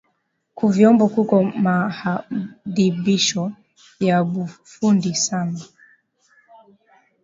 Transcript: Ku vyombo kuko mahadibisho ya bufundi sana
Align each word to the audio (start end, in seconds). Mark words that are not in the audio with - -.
Ku 0.57 0.65
vyombo 0.75 1.03
kuko 1.15 1.35
mahadibisho 1.65 3.43
ya 4.07 4.17
bufundi 4.31 5.11
sana 5.25 5.61